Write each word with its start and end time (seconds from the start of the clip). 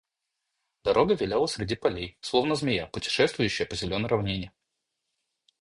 Дорога 0.83 1.13
виляла 1.15 1.45
среди 1.45 1.75
полей, 1.75 2.17
словно 2.21 2.55
змея, 2.55 2.87
путешествующая 2.87 3.67
по 3.67 3.75
зеленой 3.75 4.09
равнине. 4.09 4.51